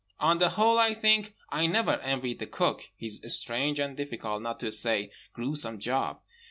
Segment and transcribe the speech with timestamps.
[0.19, 4.59] On the whole, I think I never envied the Cook his strange and difficult, not
[4.61, 6.21] to say gruesome, job.